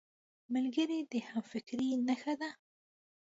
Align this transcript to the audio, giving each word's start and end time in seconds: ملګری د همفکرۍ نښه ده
ملګری 0.53 0.99
د 1.11 1.13
همفکرۍ 1.29 1.89
نښه 2.07 2.33
ده 2.41 2.49